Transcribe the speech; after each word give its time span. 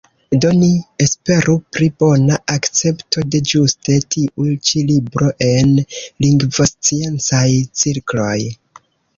Do 0.43 0.51
ni 0.59 0.67
esperu 1.03 1.53
pri 1.75 1.89
bona 2.03 2.37
akcepto 2.53 3.25
de 3.35 3.41
ĝuste 3.51 3.99
tiu 4.15 4.49
ĉi 4.71 4.81
libro 4.93 5.31
en 5.51 5.73
lingvosciencaj 6.27 7.47
cirkloj. 7.85 8.37